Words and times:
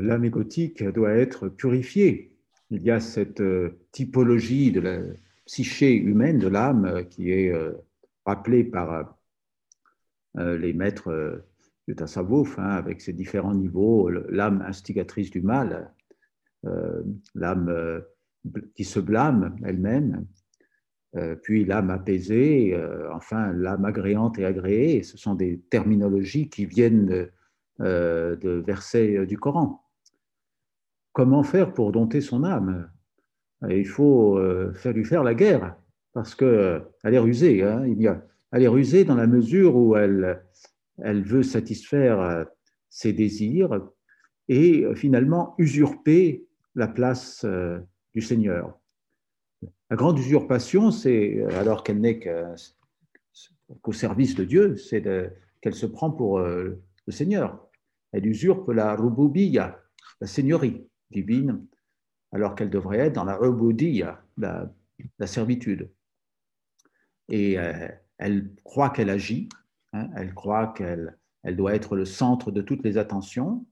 L'âme 0.00 0.24
égotique 0.24 0.82
doit 0.82 1.12
être 1.12 1.48
purifiée. 1.48 2.32
Il 2.70 2.82
y 2.82 2.90
a 2.90 3.00
cette 3.00 3.42
typologie 3.92 4.72
de 4.72 4.80
la 4.80 4.98
psyché 5.46 5.94
humaine, 5.94 6.38
de 6.38 6.48
l'âme, 6.48 7.04
qui 7.10 7.30
est 7.30 7.52
rappelée 8.24 8.64
par 8.64 9.16
les 10.36 10.72
maîtres 10.72 11.44
du 11.86 11.94
Tassawouf, 11.94 12.58
hein, 12.58 12.70
avec 12.70 13.00
ses 13.00 13.12
différents 13.12 13.54
niveaux, 13.54 14.08
l'âme 14.08 14.62
instigatrice 14.66 15.30
du 15.30 15.42
mal, 15.42 15.92
l'âme 17.34 18.02
qui 18.74 18.84
se 18.84 19.00
blâme 19.00 19.56
elle-même, 19.64 20.26
euh, 21.16 21.36
puis 21.36 21.64
l'âme 21.64 21.90
apaisée, 21.90 22.74
euh, 22.74 23.12
enfin 23.12 23.52
l'âme 23.52 23.84
agréante 23.84 24.38
et 24.38 24.44
agréée. 24.44 25.02
Ce 25.02 25.16
sont 25.16 25.34
des 25.34 25.60
terminologies 25.70 26.48
qui 26.48 26.66
viennent 26.66 27.06
de, 27.06 27.30
euh, 27.80 28.36
de 28.36 28.50
versets 28.50 29.26
du 29.26 29.38
Coran. 29.38 29.83
Comment 31.14 31.42
faire 31.42 31.72
pour 31.72 31.92
dompter 31.92 32.20
son 32.20 32.44
âme 32.44 32.90
Il 33.70 33.86
faut 33.86 34.38
faire 34.74 34.92
lui 34.92 35.04
faire 35.04 35.22
la 35.22 35.34
guerre, 35.34 35.76
parce 36.12 36.34
qu'elle 36.34 36.82
est 37.04 37.18
rusée. 37.18 37.62
Hein. 37.62 37.84
elle 38.52 38.62
est 38.62 38.68
rusée 38.68 39.04
dans 39.04 39.14
la 39.14 39.26
mesure 39.26 39.76
où 39.76 39.96
elle, 39.96 40.42
veut 40.98 41.42
satisfaire 41.42 42.46
ses 42.90 43.12
désirs 43.12 43.80
et 44.48 44.84
finalement 44.94 45.54
usurper 45.56 46.44
la 46.74 46.88
place 46.88 47.46
du 48.12 48.20
Seigneur. 48.20 48.78
La 49.90 49.96
grande 49.96 50.18
usurpation, 50.18 50.90
c'est, 50.90 51.38
euh, 51.38 51.60
alors 51.60 51.84
qu'elle 51.84 52.00
n'est 52.00 52.18
qu'au 52.18 53.92
service 53.92 54.34
de 54.34 54.44
Dieu, 54.44 54.76
c'est 54.76 55.02
qu'elle 55.60 55.74
se 55.74 55.86
prend 55.86 56.10
pour 56.10 56.38
euh, 56.38 56.82
le 57.06 57.12
Seigneur. 57.12 57.68
Elle 58.12 58.26
usurpe 58.26 58.70
la 58.70 58.94
rububiya, 58.96 59.80
la 60.20 60.26
seigneurie 60.26 60.88
divine, 61.14 61.66
alors 62.32 62.54
qu'elle 62.54 62.70
devrait 62.70 62.98
être 62.98 63.14
dans 63.14 63.24
la 63.24 63.36
rubudiya, 63.36 64.22
la, 64.36 64.70
la 65.18 65.26
servitude. 65.26 65.90
Et 67.28 67.58
euh, 67.58 67.88
elle 68.18 68.50
croit 68.64 68.90
qu'elle 68.90 69.10
agit, 69.10 69.48
hein, 69.92 70.10
elle 70.16 70.34
croit 70.34 70.74
qu'elle 70.76 71.16
elle 71.44 71.56
doit 71.56 71.74
être 71.74 71.94
le 71.94 72.06
centre 72.06 72.50
de 72.50 72.62
toutes 72.62 72.82
les 72.84 72.96
attentions, 72.96 73.66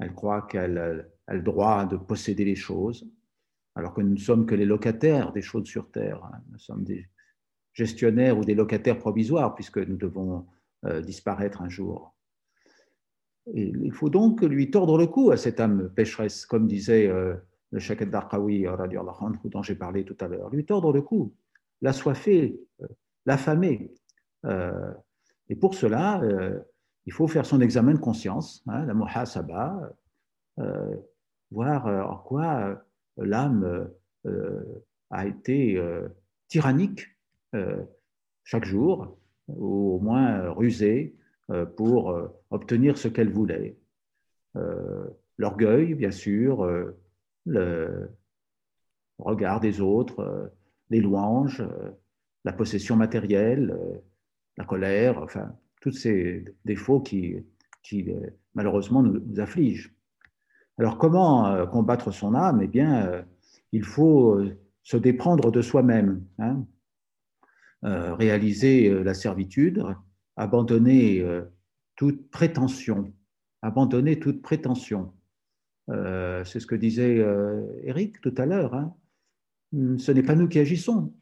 elle 0.00 0.12
croit 0.12 0.42
qu'elle 0.42 1.06
a 1.26 1.34
le 1.34 1.42
droit 1.42 1.86
de 1.86 1.96
posséder 1.96 2.44
les 2.44 2.56
choses, 2.56 3.08
alors 3.76 3.94
que 3.94 4.02
nous 4.02 4.14
ne 4.14 4.18
sommes 4.18 4.46
que 4.46 4.54
les 4.54 4.64
locataires 4.64 5.32
des 5.32 5.42
choses 5.42 5.66
sur 5.66 5.90
Terre. 5.90 6.22
Hein. 6.24 6.42
Nous 6.50 6.58
sommes 6.58 6.84
des 6.84 7.08
gestionnaires 7.72 8.36
ou 8.36 8.44
des 8.44 8.54
locataires 8.54 8.98
provisoires, 8.98 9.54
puisque 9.54 9.78
nous 9.78 9.96
devons 9.96 10.46
euh, 10.86 11.00
disparaître 11.00 11.62
un 11.62 11.68
jour. 11.68 12.14
Il 13.52 13.92
faut 13.92 14.08
donc 14.08 14.42
lui 14.42 14.70
tordre 14.70 14.96
le 14.96 15.06
cou 15.06 15.30
à 15.30 15.36
cette 15.36 15.60
âme 15.60 15.90
pécheresse, 15.94 16.46
comme 16.46 16.66
disait 16.66 17.08
euh, 17.08 17.34
le 17.72 17.78
Shakat 17.78 18.06
Darqawi, 18.06 18.66
dont 19.44 19.62
j'ai 19.62 19.74
parlé 19.74 20.04
tout 20.04 20.16
à 20.20 20.28
l'heure. 20.28 20.48
Lui 20.50 20.64
tordre 20.64 20.92
le 20.92 21.02
cou, 21.02 21.34
l'assoiffer, 21.82 22.58
euh, 22.82 22.86
l'affamer. 23.26 23.90
et 25.48 25.56
pour 25.56 25.74
cela, 25.74 26.22
il 27.06 27.12
faut 27.12 27.26
faire 27.26 27.46
son 27.46 27.60
examen 27.62 27.94
de 27.94 27.98
conscience, 27.98 28.62
hein, 28.66 28.84
la 28.84 28.92
muhasaba, 28.92 29.94
voir 31.50 31.86
en 31.86 32.16
quoi 32.18 32.84
l'âme 33.16 33.88
euh, 34.26 34.84
a 35.10 35.26
été 35.26 35.76
euh, 35.76 36.08
tyrannique 36.48 37.06
euh, 37.54 37.82
chaque 38.42 38.64
jour, 38.64 39.16
ou 39.48 39.96
au 39.96 40.00
moins 40.00 40.50
rusée, 40.50 41.14
pour 41.76 42.32
obtenir 42.50 42.98
ce 42.98 43.08
qu'elle 43.08 43.30
voulait. 43.30 43.76
L'orgueil, 45.38 45.94
bien 45.94 46.10
sûr, 46.10 46.66
le 47.44 48.10
regard 49.18 49.60
des 49.60 49.80
autres, 49.80 50.52
les 50.90 51.00
louanges, 51.00 51.62
la 52.44 52.52
possession 52.52 52.96
matérielle, 52.96 53.76
la 54.56 54.64
colère, 54.64 55.22
enfin, 55.22 55.52
tous 55.80 55.92
ces 55.92 56.44
défauts 56.64 57.00
qui, 57.00 57.36
qui 57.82 58.06
malheureusement 58.54 59.02
nous 59.02 59.40
affligent. 59.40 59.90
Alors 60.78 60.98
comment 60.98 61.46
euh, 61.46 61.66
combattre 61.66 62.10
son 62.10 62.34
âme? 62.34 62.60
Eh 62.62 62.66
bien, 62.66 63.06
euh, 63.06 63.22
il 63.72 63.84
faut 63.84 64.40
euh, 64.40 64.56
se 64.82 64.96
déprendre 64.96 65.52
de 65.52 65.62
soi-même, 65.62 66.24
hein. 66.38 66.66
réaliser 67.82 69.02
la 69.02 69.14
servitude, 69.14 69.82
abandonner 70.36 71.24
toute 71.96 72.30
prétention, 72.30 73.12
abandonner 73.62 74.18
toute 74.18 74.42
prétention. 74.42 75.12
C'est 75.88 76.60
ce 76.60 76.66
que 76.66 76.74
disait 76.74 77.24
Eric 77.82 78.20
tout 78.20 78.34
à 78.36 78.46
l'heure. 78.46 78.74
Hein. 78.74 78.94
Ce 79.98 80.12
n'est 80.12 80.22
pas 80.22 80.34
nous 80.34 80.48
qui 80.48 80.58
agissons. 80.58 81.12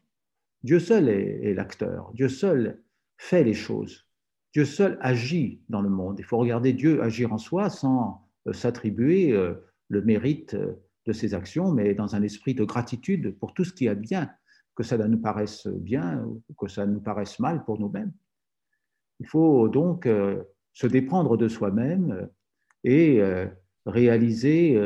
Dieu 0.63 0.79
seul 0.79 1.09
est 1.09 1.53
l'acteur. 1.53 2.11
Dieu 2.13 2.29
seul 2.29 2.81
fait 3.17 3.43
les 3.43 3.53
choses. 3.53 4.07
Dieu 4.53 4.65
seul 4.65 4.97
agit 5.01 5.61
dans 5.67 5.81
le 5.81 5.89
monde. 5.89 6.19
Il 6.19 6.25
faut 6.25 6.37
regarder 6.37 6.73
Dieu 6.73 7.01
agir 7.01 7.33
en 7.33 7.39
soi 7.39 7.69
sans 7.69 8.23
euh, 8.47 8.53
s'attribuer 8.53 9.31
euh, 9.31 9.55
le 9.89 10.01
mérite 10.03 10.53
euh, 10.53 10.73
de 11.07 11.11
ses 11.11 11.33
actions, 11.33 11.71
mais 11.71 11.95
dans 11.95 12.15
un 12.15 12.21
esprit 12.21 12.53
de 12.53 12.63
gratitude 12.63 13.37
pour 13.39 13.53
tout 13.53 13.65
ce 13.65 13.73
qui 13.73 13.87
est 13.87 13.95
bien, 13.95 14.29
que 14.75 14.83
ça 14.83 14.97
nous 14.97 15.17
paraisse 15.17 15.67
bien 15.67 16.23
ou 16.23 16.41
que 16.57 16.67
ça 16.67 16.85
nous 16.85 17.01
paraisse 17.01 17.39
mal 17.39 17.65
pour 17.65 17.79
nous-mêmes. 17.79 18.13
Il 19.23 19.27
faut 19.29 19.69
donc 19.69 20.05
se 20.73 20.85
déprendre 20.85 21.37
de 21.37 21.47
soi-même 21.47 22.27
et 22.83 23.21
réaliser 23.85 24.77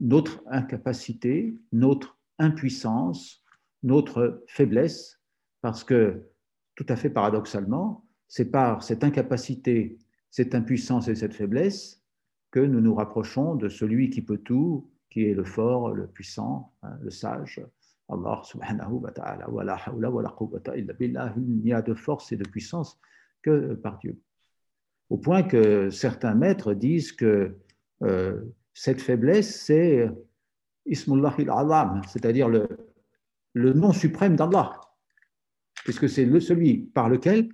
notre 0.00 0.42
incapacité, 0.48 1.54
notre 1.70 2.18
impuissance, 2.40 3.44
notre 3.84 4.42
faiblesse, 4.48 5.20
parce 5.60 5.84
que 5.84 6.28
tout 6.74 6.86
à 6.88 6.96
fait 6.96 7.10
paradoxalement, 7.10 8.04
c'est 8.26 8.50
par 8.50 8.82
cette 8.82 9.04
incapacité 9.04 9.96
cette 10.34 10.56
impuissance 10.56 11.06
et 11.06 11.14
cette 11.14 11.32
faiblesse 11.32 12.02
que 12.50 12.58
nous 12.58 12.80
nous 12.80 12.96
rapprochons 12.96 13.54
de 13.54 13.68
celui 13.68 14.10
qui 14.10 14.20
peut 14.20 14.38
tout, 14.38 14.90
qui 15.08 15.26
est 15.26 15.32
le 15.32 15.44
fort, 15.44 15.92
le 15.92 16.08
puissant, 16.08 16.72
hein, 16.82 16.98
le 17.02 17.10
sage, 17.10 17.64
Allah 18.08 18.42
subhanahu 18.44 19.00
wa 19.00 19.10
ta'ala. 19.10 19.46
Il 21.36 21.60
n'y 21.62 21.72
a 21.72 21.82
de 21.82 21.94
force 21.94 22.32
et 22.32 22.36
de 22.36 22.48
puissance 22.48 22.98
que 23.42 23.74
par 23.74 23.98
Dieu. 23.98 24.18
Au 25.10 25.18
point 25.18 25.42
que 25.42 25.90
certains 25.90 26.34
maîtres 26.34 26.74
disent 26.74 27.12
que 27.12 27.56
euh, 28.02 28.42
cette 28.72 29.00
faiblesse, 29.00 29.64
c'est 29.64 30.10
Ismullah 30.86 31.34
al-Alam, 31.38 32.02
c'est-à-dire 32.08 32.48
le, 32.48 32.68
le 33.54 33.72
nom 33.72 33.92
suprême 33.92 34.36
d'Allah, 34.36 34.80
puisque 35.84 36.08
c'est 36.08 36.28
celui 36.40 36.78
par 36.78 37.08
lequel 37.08 37.48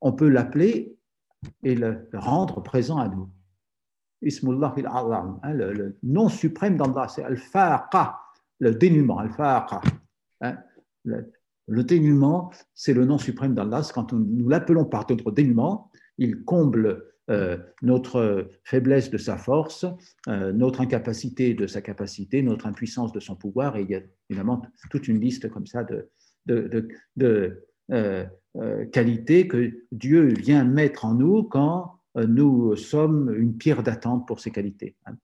on 0.00 0.12
peut 0.12 0.28
l'appeler 0.28 0.96
et 1.62 1.74
le 1.74 2.08
rendre 2.12 2.62
présent 2.62 2.98
à 2.98 3.08
nous. 3.08 3.28
Ismullah 4.22 4.74
al-Azam, 4.76 5.40
hein, 5.42 5.52
le, 5.52 5.98
nom 6.02 6.28
suprême 6.28 6.76
d'Allah, 6.76 7.08
c'est 7.08 7.24
Al-Faqa, 7.24 8.21
le 8.62 8.74
dénuement, 8.76 9.18
Al-Faqa. 9.18 9.80
Hein, 10.40 10.56
le, 11.04 11.84
dénuement, 11.84 12.52
c'est 12.74 12.94
le 12.94 13.04
nom 13.04 13.18
suprême 13.18 13.54
d'Allah. 13.54 13.82
Quand 13.92 14.12
nous 14.12 14.48
l'appelons 14.48 14.84
par 14.84 15.04
notre 15.10 15.32
dénuement, 15.32 15.90
il 16.16 16.44
comble 16.44 17.04
euh, 17.28 17.58
notre 17.82 18.48
faiblesse 18.62 19.10
de 19.10 19.18
sa 19.18 19.36
force, 19.36 19.84
euh, 20.28 20.52
notre 20.52 20.80
incapacité 20.80 21.54
de 21.54 21.66
sa 21.66 21.82
capacité, 21.82 22.40
notre 22.40 22.66
impuissance 22.66 23.12
de 23.12 23.18
son 23.18 23.34
pouvoir. 23.34 23.76
Et 23.76 23.82
il 23.82 23.90
y 23.90 23.96
a 23.96 24.00
évidemment 24.30 24.62
toute 24.90 25.08
une 25.08 25.18
liste 25.18 25.48
comme 25.48 25.66
ça 25.66 25.84
de, 25.84 26.08
euh, 27.20 28.24
euh, 28.56 28.86
qualité 28.92 29.48
que 29.48 29.72
Dieu 29.90 30.26
vient 30.34 30.62
mettre 30.62 31.04
en 31.04 31.14
nous 31.14 31.42
quand 31.42 31.98
nous 32.14 32.76
sommes 32.76 33.34
une 33.34 33.56
pierre 33.56 33.82
d'attente 33.82 34.28
pour 34.28 34.38
ces 34.38 34.50
qualités. 34.52 34.94
Hein. 35.06 35.16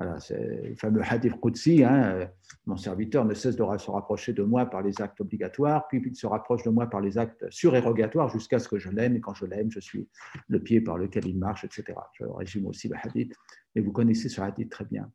Voilà, 0.00 0.18
c'est 0.18 0.62
le 0.70 0.76
fameux 0.76 1.02
hadith 1.02 1.38
Qudsi, 1.38 1.84
hein, 1.84 2.30
mon 2.64 2.78
serviteur 2.78 3.26
ne 3.26 3.34
cesse 3.34 3.54
de 3.54 3.64
se 3.76 3.90
rapprocher 3.90 4.32
de 4.32 4.42
moi 4.42 4.64
par 4.64 4.80
les 4.80 5.02
actes 5.02 5.20
obligatoires, 5.20 5.88
puis 5.88 6.02
il 6.02 6.16
se 6.16 6.26
rapproche 6.26 6.62
de 6.62 6.70
moi 6.70 6.88
par 6.88 7.02
les 7.02 7.18
actes 7.18 7.44
surérogatoires 7.50 8.30
jusqu'à 8.30 8.58
ce 8.58 8.66
que 8.66 8.78
je 8.78 8.88
l'aime, 8.88 9.14
et 9.16 9.20
quand 9.20 9.34
je 9.34 9.44
l'aime, 9.44 9.70
je 9.70 9.78
suis 9.78 10.08
le 10.48 10.58
pied 10.58 10.80
par 10.80 10.96
lequel 10.96 11.26
il 11.26 11.38
marche, 11.38 11.64
etc. 11.64 11.98
Je 12.14 12.24
résume 12.24 12.64
aussi 12.64 12.88
le 12.88 12.96
hadith, 12.96 13.34
mais 13.74 13.82
vous 13.82 13.92
connaissez 13.92 14.30
ce 14.30 14.40
hadith 14.40 14.70
très 14.70 14.86
bien. 14.86 15.12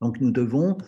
Donc 0.00 0.20
nous 0.20 0.30
devons 0.30 0.78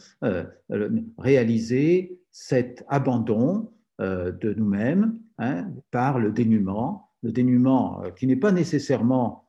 réaliser 1.19 2.21
cet 2.31 2.85
abandon 2.89 3.73
euh, 4.01 4.31
de 4.31 4.55
nous-mêmes 4.55 5.19
hein, 5.39 5.69
par 5.91 6.21
le 6.21 6.31
dénuement, 6.31 7.11
le 7.25 7.33
dénuement 7.33 8.05
euh, 8.05 8.11
qui 8.13 8.29
n'est 8.29 8.37
pas 8.37 8.53
nécessairement 8.53 9.49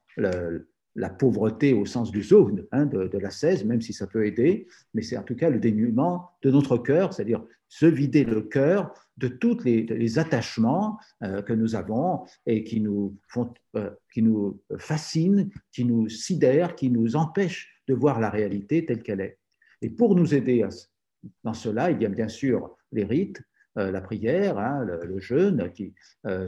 la 0.95 1.09
pauvreté 1.09 1.73
au 1.73 1.85
sens 1.85 2.11
du 2.11 2.21
zoud, 2.21 2.67
hein, 2.71 2.85
de, 2.85 3.07
de, 3.07 3.17
la 3.17 3.29
16, 3.29 3.65
même 3.65 3.81
si 3.81 3.93
ça 3.93 4.07
peut 4.07 4.25
aider, 4.25 4.67
mais 4.93 5.01
c'est 5.01 5.17
en 5.17 5.23
tout 5.23 5.35
cas 5.35 5.49
le 5.49 5.59
dénuement 5.59 6.31
de 6.41 6.51
notre 6.51 6.77
cœur, 6.77 7.13
c'est-à-dire 7.13 7.43
se 7.71 7.85
vider 7.85 8.25
le 8.25 8.41
cœur 8.41 8.93
de 9.15 9.29
tous 9.29 9.63
les, 9.63 10.19
attachements 10.19 10.99
euh, 11.23 11.41
que 11.41 11.53
nous 11.53 11.75
avons 11.75 12.25
et 12.45 12.63
qui 12.65 12.81
nous, 12.81 13.17
font, 13.29 13.53
euh, 13.75 13.91
qui 14.13 14.21
nous 14.21 14.61
fascinent, 14.77 15.49
qui 15.71 15.85
nous 15.85 16.09
sidèrent, 16.09 16.75
qui 16.75 16.89
nous 16.89 17.15
empêchent 17.15 17.81
de 17.87 17.93
voir 17.93 18.19
la 18.19 18.29
réalité 18.29 18.85
telle 18.85 19.01
qu'elle 19.03 19.21
est. 19.21 19.37
Et 19.81 19.89
pour 19.89 20.15
nous 20.15 20.33
aider 20.33 20.67
dans 21.43 21.53
cela, 21.53 21.91
il 21.91 22.01
y 22.01 22.05
a 22.05 22.09
bien 22.09 22.27
sûr 22.27 22.75
les 22.91 23.05
rites, 23.05 23.41
euh, 23.77 23.89
la 23.89 24.01
prière, 24.01 24.59
hein, 24.59 24.83
le, 24.83 25.19
jeûne, 25.19 25.71
qui 25.71 25.93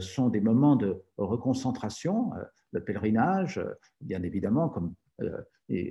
sont 0.00 0.28
des 0.28 0.40
moments 0.40 0.76
de 0.76 1.02
reconcentration, 1.16 2.32
le 2.74 2.80
pèlerinage, 2.82 3.60
bien 4.00 4.22
évidemment, 4.22 4.68
comme 4.68 4.94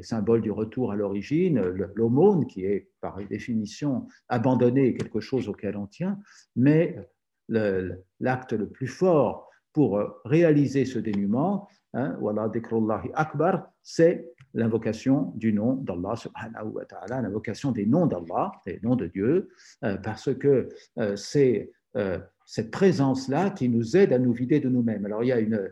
symbole 0.01 0.41
du 0.41 0.51
retour 0.51 0.91
à 0.91 0.95
l'origine, 0.95 1.59
l'aumône, 1.95 2.45
qui 2.45 2.65
est 2.65 2.89
par 3.01 3.18
définition 3.27 4.07
abandonner 4.30 4.94
quelque 4.94 5.19
chose 5.19 5.50
auquel 5.50 5.77
on 5.77 5.88
tient, 5.88 6.19
mais 6.56 6.95
l'acte 7.50 8.53
le, 8.53 8.69
plus 8.69 8.88
fort 8.88 9.50
pour 9.71 10.00
réaliser 10.25 10.85
ce 10.85 11.00
dénuement, 11.00 11.68
hein, 11.94 12.18
c'est 13.81 14.33
l'invocation 14.53 15.33
du 15.36 15.53
nom 15.53 15.75
d'Allah 15.75 16.13
l'invocation 17.09 17.71
des 17.71 17.86
noms 17.86 18.06
d'Allah, 18.06 18.51
des 18.65 18.79
noms 18.83 18.95
de 18.95 19.07
Dieu, 19.07 19.50
euh, 19.83 19.97
parce 19.97 20.33
que 20.33 20.69
euh, 21.00 21.15
c'est 21.15 21.71
euh, 21.95 22.19
cette 22.45 22.71
présence-là 22.71 23.50
qui 23.51 23.69
nous 23.69 23.97
aide 23.97 24.13
à 24.13 24.19
nous 24.19 24.33
vider 24.33 24.59
de 24.59 24.69
nous-mêmes. 24.69 25.06
Alors 25.06 25.24
il 25.24 25.27
y 25.27 25.31
a, 25.31 25.39
une, 25.39 25.71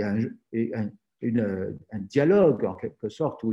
a 0.00 0.10
un, 0.10 0.90
une, 1.20 1.76
un, 1.92 1.98
dialogue 1.98 2.64
en 2.64 2.74
quelque 2.74 3.08
sorte, 3.08 3.42
ou 3.44 3.52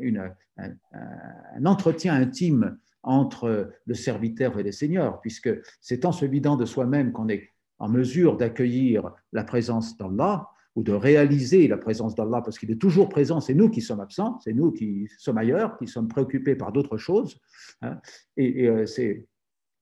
une, 0.00 0.32
un, 0.58 0.70
un, 0.92 1.66
entretien 1.66 2.14
intime 2.14 2.78
entre 3.02 3.72
le 3.84 3.94
serviteur 3.94 4.58
et 4.58 4.62
le 4.62 4.72
Seigneur, 4.72 5.20
puisque 5.20 5.50
c'est 5.80 6.04
en 6.04 6.12
se 6.12 6.24
vidant 6.24 6.56
de 6.56 6.64
soi-même 6.64 7.12
qu'on 7.12 7.28
est 7.28 7.50
en 7.78 7.88
mesure 7.88 8.36
d'accueillir 8.36 9.10
la 9.32 9.44
présence 9.44 9.96
d'Allah, 9.96 10.48
ou 10.76 10.82
de 10.82 10.92
réaliser 10.92 11.68
la 11.68 11.76
présence 11.76 12.14
d'Allah, 12.14 12.42
parce 12.42 12.58
qu'il 12.58 12.70
est 12.70 12.80
toujours 12.80 13.08
présent, 13.08 13.40
c'est 13.40 13.54
nous 13.54 13.70
qui 13.70 13.80
sommes 13.80 14.00
absents, 14.00 14.40
c'est 14.40 14.52
nous 14.52 14.72
qui 14.72 15.08
sommes 15.18 15.38
ailleurs, 15.38 15.76
qui 15.78 15.86
sommes 15.86 16.08
préoccupés 16.08 16.56
par 16.56 16.72
d'autres 16.72 16.96
choses. 16.96 17.38
Hein. 17.82 18.00
et, 18.36 18.68
euh, 18.68 18.86
c'est 18.86 19.26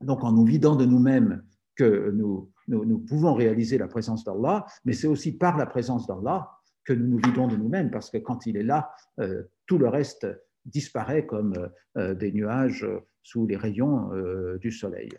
donc 0.03 0.25
en 0.25 0.33
nous 0.33 0.45
vidant 0.45 0.77
de 0.77 0.85
nous-mêmes 0.85 1.43
que 1.77 2.11
nous, 2.11 2.52
nous, 2.69 2.99
pouvons 2.99 3.35
réaliser 3.35 3.79
la 3.79 3.89
présence 3.89 4.25
d'Allah, 4.25 4.67
mais 4.85 4.93
c'est 4.93 5.07
aussi 5.07 5.37
par 5.37 5.57
la 5.57 5.67
présence 5.67 6.07
d'Allah 6.07 6.51
que 6.85 6.93
nous 6.93 7.07
nous 7.07 7.19
vidons 7.19 7.47
de 7.47 7.57
nous-mêmes, 7.57 7.91
parce 7.91 8.11
que 8.11 8.19
quand 8.19 8.47
il 8.47 8.57
est 8.57 8.63
là, 8.63 8.93
euh, 9.21 9.45
tout 9.67 9.79
le 9.79 9.89
reste 9.89 10.27
disparaît 10.65 11.27
comme 11.27 11.71
euh, 11.97 12.15
des 12.15 12.33
nuages 12.33 12.87
sous 13.23 13.47
les 13.47 13.57
rayons 13.57 14.11
du 14.61 14.73
soleil. 14.73 15.11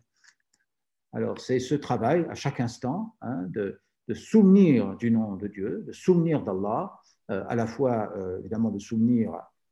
Alors 1.14 1.40
c'est 1.40 1.60
ce 1.60 1.76
travail 1.76 2.26
à 2.30 2.36
chaque 2.36 2.60
instant 2.60 3.16
hein, 3.22 3.44
de 3.48 3.80
souvenir 4.14 4.98
du 4.98 5.10
nom 5.10 5.38
de 5.38 5.48
Dieu, 5.48 5.86
de 5.88 5.94
souvenir 5.94 6.44
d'Allah, 6.44 7.00
euh, 7.32 7.44
à 7.48 7.56
la 7.56 7.66
fois 7.66 8.12
euh, 8.18 8.40
évidemment 8.40 8.70
de 8.70 8.80
souvenir 8.80 9.32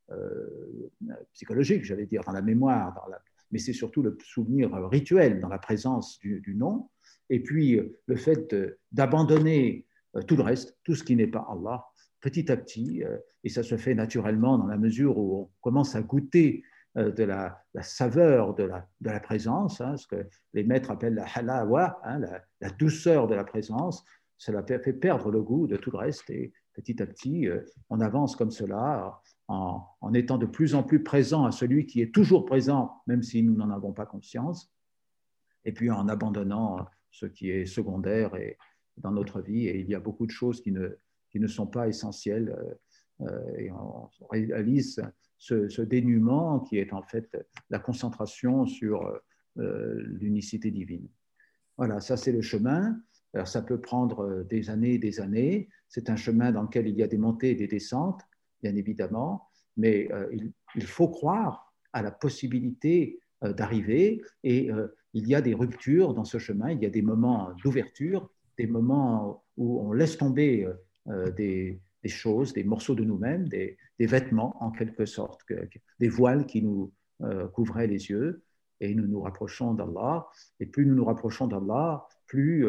euh, 0.10 0.90
psychologique, 1.34 1.84
j'allais 1.84 2.06
dire, 2.06 2.24
dans 2.24 2.32
la 2.32 2.42
mémoire, 2.42 3.10
mais 3.52 3.60
c'est 3.60 3.74
surtout 3.74 4.02
le 4.02 4.18
souvenir 4.24 4.72
rituel 4.90 5.42
dans 5.42 5.50
la 5.50 5.60
présence 5.60 6.18
du, 6.20 6.56
nom, 6.56 6.90
et 7.32 7.40
puis 7.40 7.80
le 8.06 8.16
fait 8.16 8.56
d'abandonner 8.92 9.88
tout 10.28 10.36
le 10.36 10.44
reste, 10.44 10.78
tout 10.84 10.96
ce 10.96 11.04
qui 11.04 11.16
n'est 11.16 11.28
pas 11.28 11.48
Allah, 11.50 11.86
petit 12.20 12.52
à 12.52 12.58
petit, 12.58 13.04
et 13.44 13.50
ça 13.50 13.64
se 13.64 13.78
fait 13.78 13.96
naturellement 13.96 14.58
dans 14.58 14.68
la 14.68 14.78
mesure 14.78 15.18
où 15.18 15.44
on 15.44 15.50
commence 15.62 15.96
à 15.96 16.02
goûter 16.02 16.64
de 16.96 17.24
la, 17.24 17.64
saveur 17.82 18.54
de 18.54 18.70
la, 19.00 19.20
présence, 19.22 19.80
hein, 19.80 19.96
ce 19.96 20.06
que 20.08 20.28
les 20.54 20.66
maîtres 20.66 20.92
appellent 20.92 21.16
la 21.16 21.26
halawa, 21.26 22.02
hein, 22.04 22.20
la, 22.60 22.70
douceur 22.72 23.28
de 23.28 23.34
la 23.34 23.46
présence, 23.46 24.04
cela 24.38 24.62
fait 24.62 24.92
perdre 24.92 25.32
le 25.32 25.42
goût 25.42 25.68
de 25.68 25.78
tout 25.78 25.92
le 25.92 26.00
reste 26.00 26.30
et 26.30 26.52
petit 26.74 27.02
à 27.02 27.06
petit, 27.06 27.48
euh, 27.48 27.62
on 27.90 28.02
avance 28.02 28.36
comme 28.36 28.52
cela 28.52 29.22
en, 29.48 30.14
étant 30.14 30.38
de 30.38 30.46
plus 30.46 30.76
en 30.76 30.84
plus 30.84 31.04
présent 31.04 31.46
à 31.46 31.52
celui 31.52 31.86
qui 31.86 32.02
est 32.02 32.14
toujours 32.14 32.46
présent, 32.46 33.02
même 33.08 33.22
si 33.22 33.44
nous 33.44 33.56
n'en 33.56 33.70
avons 33.70 33.94
pas 33.94 34.06
conscience, 34.06 34.72
et 35.64 35.72
puis 35.72 35.92
en 35.92 36.08
abandonnant 36.08 36.88
ce 37.12 37.26
qui 37.26 37.50
est 37.50 37.66
secondaire 37.66 38.36
et, 38.36 38.58
dans 38.98 39.12
notre 39.12 39.42
vie. 39.42 39.68
Et 39.68 39.80
il 39.80 39.90
y 39.90 39.96
a 39.96 40.00
beaucoup 40.00 40.26
de 40.26 40.32
choses 40.32 40.62
qui 40.62 40.72
ne, 40.72 40.90
qui 41.30 41.40
ne 41.40 41.48
sont 41.48 41.68
pas 41.68 41.88
essentielles. 41.88 42.56
Euh, 42.58 43.28
euh, 43.28 43.58
et 43.58 43.72
on 43.72 44.10
réalise 44.30 45.02
ce, 45.38 45.82
dénuement 45.82 46.60
qui 46.60 46.78
est 46.78 46.94
en 46.94 47.04
fait 47.04 47.30
la 47.70 47.80
concentration 47.80 48.66
sur 48.66 49.12
l'unicité 49.56 50.72
divine. 50.72 51.08
Voilà, 51.78 52.00
ça 52.00 52.18
c'est 52.18 52.32
le 52.32 52.42
chemin. 52.42 53.02
Alors 53.34 53.48
ça 53.48 53.62
peut 53.62 53.80
prendre 53.80 54.22
euh, 54.22 54.44
des 54.44 54.70
années 54.70 54.94
et 54.94 55.00
des 55.00 55.20
années. 55.20 55.70
C'est 55.88 56.10
un 56.10 56.16
chemin 56.16 56.52
dans 56.52 56.64
lequel 56.64 56.88
il 56.88 56.96
y 56.96 57.04
a 57.04 57.08
des 57.08 57.18
montées 57.18 57.52
et 57.52 57.56
des 57.56 57.68
descentes, 57.68 58.22
bien 58.62 58.76
évidemment, 58.76 59.48
mais 59.78 60.12
euh, 60.12 60.30
il, 60.76 60.84
faut 60.84 61.08
croire 61.08 61.74
à 61.94 62.02
la 62.02 62.12
possibilité 62.12 63.20
euh, 63.44 63.54
d'arriver 63.54 64.22
et 64.44 64.70
il 65.14 65.28
y 65.28 65.36
a 65.36 65.42
des 65.42 65.54
ruptures 65.54 66.14
dans 66.14 66.24
ce 66.24 66.38
chemin, 66.38 66.72
il 66.72 66.82
y 66.82 66.86
a 66.86 66.90
des 66.90 67.02
moments 67.02 67.52
d'ouverture, 67.64 68.30
des 68.58 68.68
moments 68.68 69.44
où 69.58 69.82
on 69.82 69.92
laisse 69.92 70.18
tomber 70.18 70.68
des, 71.36 71.82
choses, 72.06 72.54
des 72.54 72.64
morceaux 72.64 72.96
de 72.96 73.04
nous-mêmes, 73.04 73.50
des, 73.50 73.78
vêtements 74.00 74.56
en 74.64 74.72
quelque 74.72 75.06
sorte, 75.06 75.42
des 76.00 76.08
voiles 76.08 76.46
qui 76.46 76.62
nous 76.62 76.94
couvraient 77.52 77.88
les 77.88 78.10
yeux 78.10 78.42
et 78.80 78.96
nous 78.96 79.06
nous 79.06 79.22
rapprochons 79.22 79.74
d'Allah. 79.74 80.28
Et 80.62 80.66
plus 80.66 80.86
nous 80.86 80.96
nous 80.96 81.06
rapprochons 81.06 81.48
d'Allah, 81.48 82.08
plus 82.28 82.66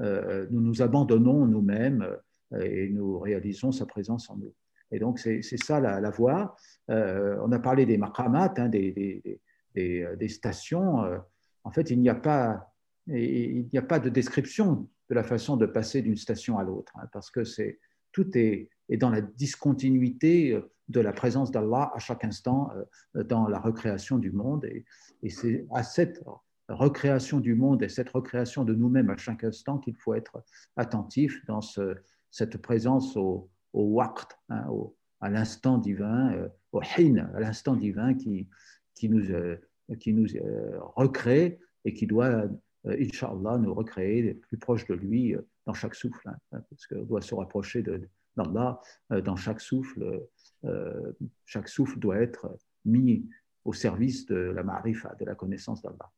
euh, 0.00 0.46
nous 0.50 0.60
nous 0.60 0.82
abandonnons 0.82 1.46
nous-mêmes 1.46 2.06
euh, 2.54 2.60
et 2.60 2.88
nous 2.88 3.18
réalisons 3.18 3.72
sa 3.72 3.86
présence 3.86 4.30
en 4.30 4.36
nous. 4.36 4.54
Et 4.90 4.98
donc, 4.98 5.18
c'est 5.18 5.42
ça 5.42 5.80
la, 5.80 6.10
voie. 6.10 6.54
Euh, 6.90 7.38
on 7.42 7.50
a 7.52 7.58
parlé 7.58 7.86
des 7.86 7.96
maqamat, 7.96 8.52
hein, 8.58 8.68
des, 8.68 8.92
des, 8.92 9.40
stations. 10.28 10.98
en 11.64 11.70
fait, 11.70 11.90
il 11.90 12.00
n'y 12.00 12.08
a, 12.08 12.14
pas, 12.14 12.72
il 13.06 13.68
n'y 13.72 13.78
a 13.78 13.82
pas 13.82 13.98
de 13.98 14.08
description 14.08 14.88
de 15.08 15.14
la 15.14 15.22
façon 15.22 15.56
de 15.56 15.66
passer 15.66 16.02
d'une 16.02 16.16
station 16.16 16.58
à 16.58 16.64
l'autre, 16.64 16.92
hein, 16.96 17.08
parce 17.12 17.30
que 17.30 17.44
c'est, 17.44 17.78
tout 18.12 18.36
est, 18.36 18.70
est, 18.88 18.96
dans 18.96 19.10
la 19.10 19.20
discontinuité 19.20 20.58
de 20.88 21.00
la 21.00 21.12
présence 21.12 21.50
d'Allah 21.50 21.90
à 21.94 21.98
chaque 21.98 22.24
instant 22.24 22.70
dans 23.14 23.48
la 23.48 23.58
recréation 23.58 24.18
du 24.18 24.32
monde. 24.32 24.64
Et, 24.64 24.84
c'est 25.30 25.66
à 25.72 25.82
cette 25.82 26.22
recréation 26.68 27.40
du 27.40 27.54
monde 27.54 27.82
et 27.82 27.88
cette 27.88 28.10
recréation 28.10 28.64
de 28.64 28.74
nous-mêmes 28.74 29.10
à 29.10 29.16
chaque 29.16 29.44
instant 29.44 29.78
qu'il 29.78 29.96
faut 29.96 30.14
être 30.14 30.44
attentif 30.76 31.44
dans 31.46 31.60
cette 32.30 32.56
présence 32.58 33.16
au, 33.16 33.50
au 33.72 33.84
waqt, 33.84 34.38
hein, 34.48 34.66
à 35.20 35.30
l'instant 35.30 35.78
divin, 35.78 36.32
euh, 36.32 36.48
au 36.72 36.80
hin, 36.80 37.30
à 37.34 37.40
l'instant 37.40 37.76
divin 37.76 38.14
qui, 38.14 38.48
qui 38.94 39.08
nous, 39.08 39.30
euh, 39.30 39.56
qui 40.00 40.12
nous 40.12 40.26
euh, 40.36 40.78
recrée 40.96 41.58
et 41.84 41.94
qui 41.94 42.06
doit, 42.06 42.44
Inch'Allah, 42.84 43.58
nous 43.58 43.74
recréer 43.74 44.34
plus 44.34 44.58
proche 44.58 44.86
de 44.86 44.94
lui 44.94 45.34
dans 45.66 45.74
chaque 45.74 45.94
souffle, 45.94 46.28
hein, 46.28 46.62
parce 46.70 46.86
qu'on 46.86 47.02
doit 47.02 47.20
se 47.20 47.34
rapprocher 47.34 47.82
d'Allah 48.36 48.80
dans 49.10 49.36
chaque 49.36 49.60
souffle. 49.60 50.28
chaque 51.44 51.68
souffle 51.68 51.98
doit 51.98 52.18
être 52.18 52.56
mis 52.84 53.28
au 53.64 53.72
service 53.72 54.26
de 54.26 54.36
la 54.36 54.62
marifa, 54.62 55.14
de 55.18 55.24
la 55.24 55.34
connaissance 55.34 55.82
d'Allah. 55.82 56.10